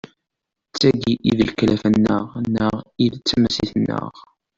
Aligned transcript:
D 0.71 0.73
tagi 0.81 1.13
i 1.29 1.31
d 1.37 1.39
lkalafa-nneɣ 1.49 2.25
neɣ 2.55 2.73
i 3.03 3.05
d 3.11 3.15
tamasit-nneɣ. 3.27 4.07